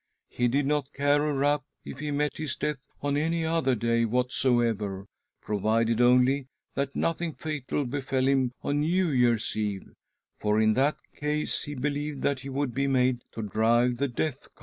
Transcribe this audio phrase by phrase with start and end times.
[0.29, 4.03] He did not care a rap if he met his death on any other day
[4.03, 5.05] whatsoever,
[5.43, 9.93] provided only that nothing fatal befell him on New Year's Eve,
[10.39, 14.47] for in that case he believed that he would be made to drive the death
[14.55, 14.59] cart."